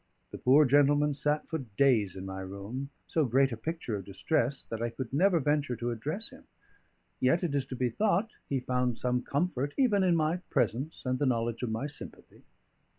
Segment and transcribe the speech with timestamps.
[0.31, 4.63] The poor gentleman sat for days in my room, so great a picture of distress
[4.63, 6.45] that I could never venture to address him;
[7.19, 11.19] yet it is to be thought he found some comfort even in my presence and
[11.19, 12.41] the knowledge of my sympathy.